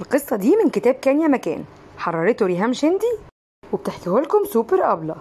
القصة 0.00 0.36
دي 0.36 0.56
من 0.64 0.70
كتاب 0.70 0.94
كان 0.94 1.20
يا 1.20 1.28
مكان. 1.28 1.64
حررته 1.98 2.46
ريهام 2.46 2.72
شندي 2.72 3.12
وبتحكيه 3.72 4.18
لكم 4.20 4.44
سوبر 4.52 4.92
أبلة. 4.92 5.16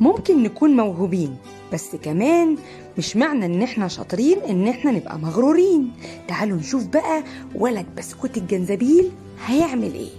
ممكن 0.00 0.42
نكون 0.42 0.70
موهوبين 0.76 1.36
بس 1.72 1.96
كمان 1.96 2.56
مش 2.98 3.16
معنى 3.16 3.46
إن 3.46 3.62
إحنا 3.62 3.88
شاطرين 3.88 4.38
إن 4.38 4.68
إحنا 4.68 4.90
نبقى 4.90 5.18
مغرورين. 5.18 5.92
تعالوا 6.28 6.58
نشوف 6.58 6.86
بقى 6.86 7.22
ولد 7.54 7.86
بسكوت 7.96 8.36
الجنزبيل 8.36 9.12
هيعمل 9.46 9.94
إيه. 9.94 10.12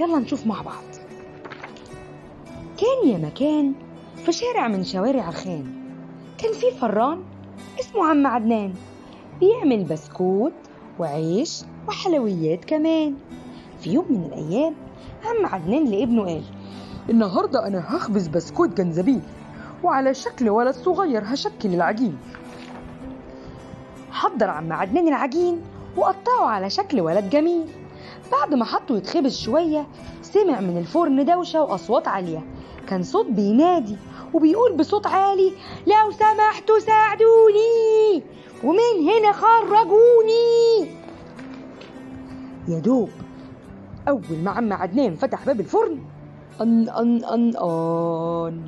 يلا 0.00 0.18
نشوف 0.18 0.46
مع 0.46 0.62
بعض. 0.62 0.84
كان 2.78 3.08
يا 3.08 3.18
مكان 3.18 3.72
في 4.24 4.32
شارع 4.32 4.68
من 4.68 4.84
شوارع 4.84 5.28
الخان. 5.28 5.66
كان 6.38 6.52
في 6.52 6.70
فران 6.80 7.22
اسمه 7.80 8.06
عم 8.06 8.26
عدنان. 8.26 8.74
بيعمل 9.40 9.84
بسكوت 9.84 10.52
وعيش 10.98 11.62
وحلويات 11.88 12.64
كمان. 12.64 13.14
في 13.80 13.92
يوم 13.92 14.06
من 14.10 14.24
الأيام 14.24 14.74
عم 15.24 15.46
عدنان 15.46 15.84
لابنه 15.84 16.24
قال 16.24 16.42
النهاردة 17.10 17.66
أنا 17.66 17.84
هخبز 17.96 18.28
بسكوت 18.28 18.68
جنزبيل 18.68 19.20
وعلى 19.82 20.14
شكل 20.14 20.50
ولد 20.50 20.74
صغير 20.74 21.22
هشكل 21.26 21.74
العجين. 21.74 22.18
حضر 24.10 24.50
عم 24.50 24.72
عدنان 24.72 25.08
العجين 25.08 25.60
وقطعه 25.96 26.46
على 26.46 26.70
شكل 26.70 27.00
ولد 27.00 27.30
جميل. 27.30 27.66
بعد 28.32 28.54
ما 28.54 28.64
حطه 28.64 28.96
يتخبز 28.96 29.38
شوية 29.38 29.86
سمع 30.22 30.60
من 30.60 30.78
الفرن 30.78 31.24
دوشة 31.24 31.62
وأصوات 31.62 32.08
عالية. 32.08 32.44
كان 32.88 33.02
صوت 33.02 33.26
بينادي 33.26 33.96
وبيقول 34.34 34.76
بصوت 34.76 35.06
عالي 35.06 35.52
لو 35.86 36.10
سمحتوا 36.10 36.78
ساعدوني 36.78 38.22
ومن 38.64 39.08
هنا 39.08 39.32
خرجوني. 39.32 40.37
يا 42.68 42.78
دوب 42.78 43.10
أول 44.08 44.38
ما 44.44 44.50
عم 44.50 44.72
عدنان 44.72 45.14
فتح 45.14 45.46
باب 45.46 45.60
الفرن 45.60 45.98
أن 46.60 46.88
أن 46.88 47.24
أن 47.24 47.56
أن. 47.56 48.62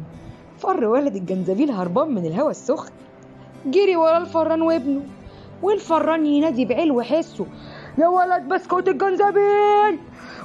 فر 0.59 0.85
ولد 0.85 1.17
الجنزبيل 1.17 1.71
هربان 1.71 2.15
من 2.15 2.27
الهوا 2.27 2.51
السخن. 2.51 2.93
جري 3.67 3.97
ورا 3.97 4.19
الفران 4.19 4.63
وابنه 4.63 5.03
والفران 5.63 6.27
ينادي 6.27 6.65
بعلو 6.65 7.03
حسه 7.03 7.47
يا 7.99 8.09
ولد 8.09 8.49
بسكوت 8.49 8.89
الجنزبيل! 8.89 9.99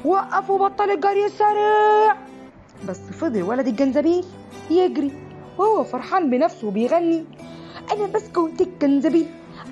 وقف 0.05 0.49
وبطل 0.49 0.91
الجري 0.91 1.25
السريع! 1.25 2.15
بس 2.89 2.99
فضل 2.99 3.43
ولد 3.43 3.67
الجنزبيل 3.67 4.25
يجري 4.71 5.11
وهو 5.57 5.83
فرحان 5.83 6.29
بنفسه 6.29 6.67
وبيغني. 6.67 7.25
أنا 7.91 8.05
بسكوت 8.07 8.61
الجنزبيل! 8.61 9.27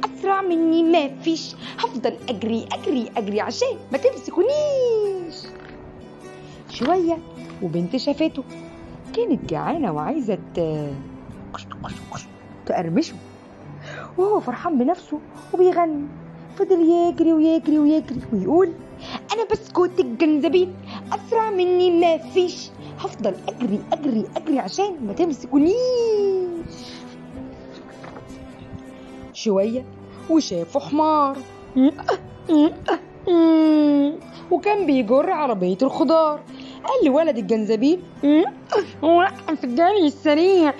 أسرع 0.05 0.41
مني 0.41 0.83
ما 0.83 1.07
فيش. 1.21 1.55
هفضل 1.77 2.17
أجري 2.29 2.65
أجري 2.71 3.11
أجري 3.17 3.41
عشان 3.41 3.77
ما 3.91 3.97
تمسكونيش. 3.97 5.35
شوية 6.69 7.17
وبنت 7.61 7.97
شافته 7.97 8.43
كانت 9.15 9.49
جعانة 9.49 9.91
وعايزة 9.91 10.37
تقرمشه. 12.65 13.15
وهو 14.17 14.39
فرحان 14.39 14.77
بنفسه 14.77 15.19
وبيغني. 15.53 16.07
فضل 16.55 16.81
يجري 16.81 17.33
ويجري 17.33 17.79
ويجري 17.79 18.21
ويقول 18.33 18.73
أنا 19.33 19.43
بسكوت 19.51 19.99
الجنزبيل 19.99 20.73
أسرع 21.11 21.49
مني 21.49 21.91
ما 21.91 22.17
فيش. 22.17 22.69
هفضل 22.99 23.35
أجري 23.49 23.79
أجري 23.93 24.25
أجري 24.37 24.59
عشان 24.59 25.05
ما 25.07 25.13
تمسكونيش. 25.13 25.73
شوية 29.33 29.85
وشافه 30.29 30.79
حمار. 30.79 31.37
وكان 34.51 34.85
بيجر 34.85 35.31
عربية 35.31 35.77
الخضار. 35.81 36.39
قال 36.83 37.05
لولد 37.05 37.37
الجنزبيل 37.37 37.99
وقف 39.01 39.63
الجري 39.63 40.05
السريع. 40.05 40.73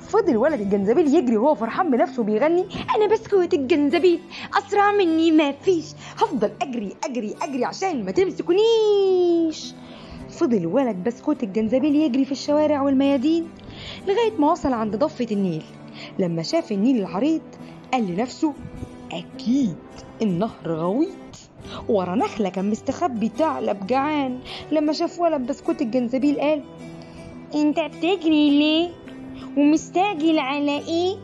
فضل 0.00 0.36
ولد 0.36 0.60
الجنزبيل 0.60 1.14
يجري 1.14 1.36
وهو 1.36 1.54
فرحان 1.54 1.90
بنفسه 1.90 2.22
بيغني 2.22 2.66
أنا 2.96 3.06
بسكوت 3.06 3.54
الجنزبيل 3.54 4.20
أسرع 4.58 4.92
مني 4.92 5.30
ما 5.30 5.52
فيش 5.52 5.84
هفضل 6.16 6.50
أجري 6.62 6.96
أجري 7.04 7.34
أجري 7.42 7.64
عشان 7.64 8.04
ما 8.04 8.10
تمسكونيش. 8.10 9.74
فضل 10.30 10.66
ولد 10.66 10.96
بسكوت 11.04 11.42
الجنزبيل 11.42 11.96
يجري 11.96 12.24
في 12.24 12.32
الشوارع 12.32 12.82
والميادين. 12.82 13.48
لغاية 14.08 14.38
ما 14.38 14.52
وصل 14.52 14.72
عند 14.72 14.96
ضفة 14.96 15.26
النيل. 15.30 15.62
لما 16.18 16.42
شاف 16.42 16.72
النيل 16.72 16.96
العريض 17.00 17.42
قال 17.92 18.06
لنفسه 18.06 18.54
أكيد 19.12 19.76
النهر 20.22 20.66
غويط. 20.66 21.08
ورا 21.88 22.14
نخلة 22.14 22.48
كان 22.48 22.70
مستخبي 22.70 23.30
ثعلب 23.38 23.86
جعان. 23.86 24.38
لما 24.72 24.92
شاف 24.92 25.20
ولد 25.20 25.46
بسكوت 25.46 25.82
الجنزبيل 25.82 26.40
قال 26.40 26.62
أنت 27.54 27.80
بتجري 27.80 28.50
ليه؟ 28.58 28.90
ومستعجل 29.56 30.38
على 30.38 30.78
إيه؟ 30.78 31.16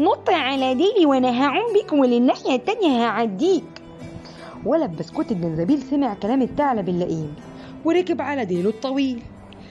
نط 0.00 0.30
على 0.30 0.74
ديلي 0.74 1.06
وأنا 1.06 1.44
هعوم 1.44 1.72
بيك 1.72 1.92
وللناحية 1.92 2.54
التانية 2.54 3.06
هعديك. 3.06 3.64
ولد 4.64 4.96
بسكوت 4.96 5.32
الجنزبيل 5.32 5.82
سمع 5.82 6.14
كلام 6.14 6.42
الثعلب 6.42 6.88
اللئيم 6.88 7.34
وركب 7.84 8.22
على 8.22 8.44
ديله 8.44 8.70
الطويل. 8.70 9.22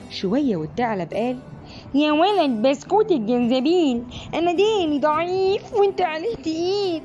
شوية 0.09 0.55
والثعلب 0.57 1.13
قال 1.13 1.39
يا 1.95 2.11
ولد 2.11 2.67
بسكوت 2.67 3.11
الجنزبيل 3.11 4.03
أنا 4.33 4.51
ديلي 4.51 4.99
ضعيف 4.99 5.73
وأنت 5.73 6.01
عليه 6.01 6.35
تقيل. 6.35 7.01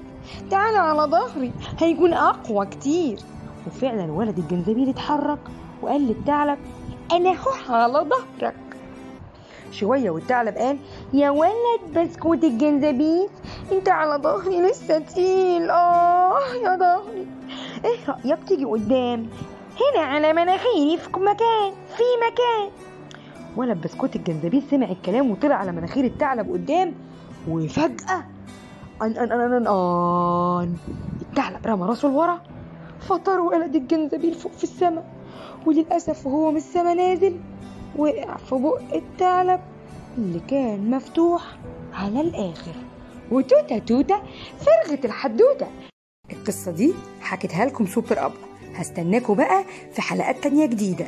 تعال 0.50 0.76
على 0.76 1.02
ظهري 1.02 1.52
هيكون 1.78 2.14
أقوى 2.14 2.66
كتير. 2.66 3.18
وفعلا 3.66 4.12
ولد 4.12 4.38
الجنزبيل 4.38 4.88
اتحرك 4.88 5.38
وقال 5.82 6.06
للثعلب 6.06 6.58
أنا 7.12 7.30
هو 7.30 7.74
على 7.74 7.92
ظهرك. 8.08 8.54
شوية 9.72 10.10
والثعلب 10.10 10.56
قال 10.56 10.78
يا 11.12 11.30
ولد 11.30 11.80
بسكوت 11.96 12.44
الجنزبيل 12.44 13.28
أنت 13.72 13.88
على 13.88 14.22
ظهري 14.22 14.60
لسه 14.60 14.98
تقيل. 14.98 15.70
آه 15.70 16.38
يا 16.64 16.76
ظهري. 16.76 17.26
إيه 17.84 17.98
رأيك 18.08 18.44
تيجي 18.48 18.64
قدام؟ 18.64 19.28
هنا 19.80 20.04
على 20.04 20.32
مناخيري 20.32 20.96
في 20.96 21.08
مكان 21.20 21.72
في 21.96 22.04
مكان. 22.26 22.89
ولد 23.56 23.80
بسكوت 23.80 24.16
الجنزبيل 24.16 24.62
سمع 24.70 24.90
الكلام 24.90 25.30
وطلع 25.30 25.54
على 25.54 25.72
مناخير 25.72 26.04
الثعلب 26.04 26.52
قدام 26.52 26.94
وفجأة 27.48 28.24
أن 29.02 29.16
أن 29.16 29.32
أن 29.32 29.40
أن 29.52 29.66
أن 29.66 30.74
الثعلب 31.22 31.66
رمى 31.66 31.86
راسه 31.86 32.08
لورا 32.08 32.40
فطر 33.00 33.40
ولد 33.40 33.76
الجنزبيل 33.76 34.34
فوق 34.34 34.52
في 34.52 34.64
السماء 34.64 35.04
وللأسف 35.66 36.26
وهو 36.26 36.50
من 36.50 36.56
السما 36.56 36.94
نازل 36.94 37.36
وقع 37.96 38.36
في 38.36 38.54
بق 38.54 38.80
الثعلب 38.94 39.60
اللي 40.18 40.40
كان 40.48 40.90
مفتوح 40.90 41.56
على 41.94 42.20
الآخر. 42.20 42.72
وتوتة 43.30 43.78
توتة 43.78 44.22
فرغت 44.58 45.04
الحدوتة. 45.04 45.66
القصة 46.32 46.70
دي 46.72 46.94
حكيتها 47.20 47.64
لكم 47.64 47.86
سوبر 47.86 48.26
أب. 48.26 48.32
هستناكوا 48.74 49.34
بقى 49.34 49.64
في 49.92 50.02
حلقات 50.02 50.36
تانية 50.42 50.66
جديدة. 50.66 51.06